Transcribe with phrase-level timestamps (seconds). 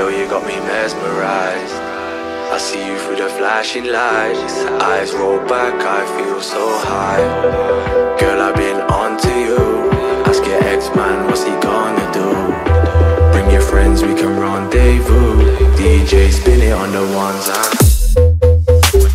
[0.00, 1.74] girl, you got me mesmerized.
[2.54, 4.54] I see you through the flashing lights.
[4.88, 7.24] Eyes roll back, I feel so high.
[8.18, 9.60] Girl, I've been onto you.
[10.24, 12.28] Ask your ex man, what's he gonna do?
[13.32, 15.34] Bring your friends, we can rendezvous.
[15.76, 17.80] DJ spin it on the ones and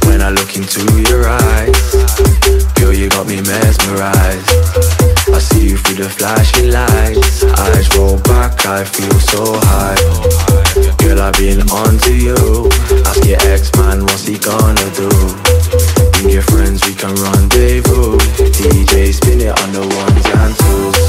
[0.06, 1.96] when I look into your eyes,
[2.76, 4.50] girl, you got me mesmerized.
[5.34, 7.44] I see you through the flashing lights.
[7.44, 10.65] Eyes roll back, I feel so high.
[10.76, 12.68] Girl, I've been onto you.
[13.08, 15.08] Ask your ex man, what's he gonna do?
[16.12, 18.20] Bring your friends, we can rendezvous.
[18.60, 21.00] DJ spin it on the ones and twos.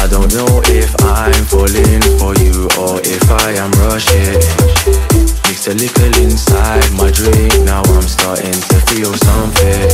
[0.00, 4.40] I don't know if I'm falling for you or if I am rushing.
[5.44, 9.84] Mixed a little inside my drink, now I'm starting to feel something.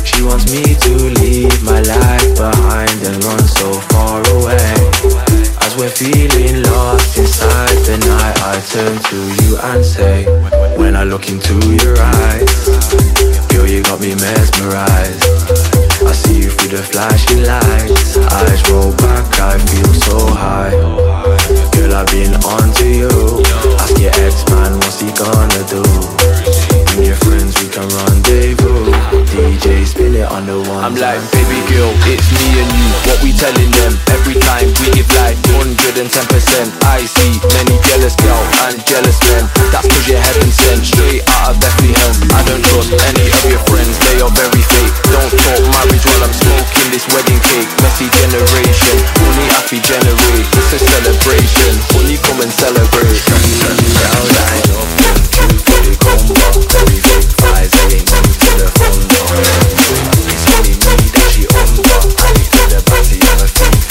[0.00, 5.09] She wants me to leave my life behind and run so far away.
[5.80, 10.26] We're feeling lost inside the night, I turn to you and say,
[10.76, 12.68] When I look into your eyes,
[13.48, 15.24] girl, you got me mesmerized.
[16.04, 18.18] I see you through the flashing lights.
[18.18, 20.76] Eyes roll back, I feel so high.
[21.72, 23.42] Girl, I've been onto you.
[23.80, 26.69] Ask your ex man, what's he gonna do?
[26.90, 28.90] Bring your friends, we can rendezvous.
[29.30, 30.82] DJ, spin it on the one.
[30.82, 32.86] I'm like, baby girl, it's me and you.
[33.06, 33.94] What we telling them?
[34.10, 36.02] Every time we give like 110%.
[36.90, 39.46] I see many jealous girl and jealous men.
[39.70, 42.14] That's cause you're heaven sent straight out of Bethlehem.
[42.34, 44.94] I don't trust any of your friends, they are very fake.
[45.14, 47.70] Don't talk marriage while I'm smoking this wedding cake.
[47.86, 50.46] Messy generation, only happy generate.
[50.58, 51.70] It's a celebration.
[51.94, 53.22] Only come and celebrate.
[53.30, 57.02] Now line up them big
[57.36, 58.70] thighs, I to the
[63.28, 63.89] only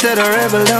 [0.00, 0.79] to the rebel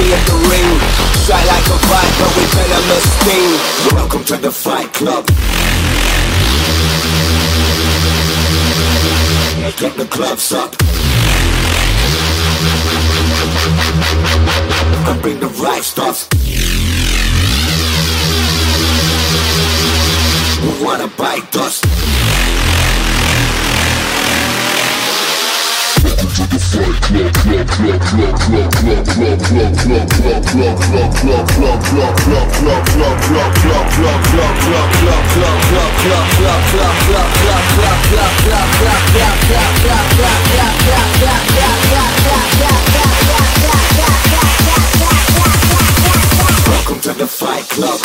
[0.00, 0.70] key of the ring.
[1.24, 3.50] Strike like a viper with venomous sting.
[3.94, 5.26] Welcome to the Fight Club.
[9.78, 10.74] Get the gloves up.
[15.08, 16.28] And bring the right stuff.
[20.60, 21.99] Who wanna bite us?
[46.66, 48.00] Welcome to the Fight Club.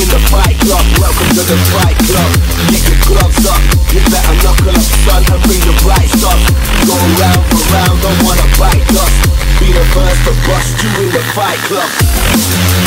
[0.00, 0.84] in the fight club.
[0.96, 2.30] Welcome to the fight club.
[2.70, 3.60] Get your gloves up.
[3.92, 6.40] You better knuckle up son and bring the right stuff
[6.86, 9.14] Go round for round, don't wanna fight us.
[9.60, 11.90] Be the first to bust you in the fight club.
[12.32, 12.82] We'll be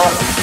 [0.00, 0.37] Oh,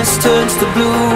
[0.00, 1.09] turns to blue.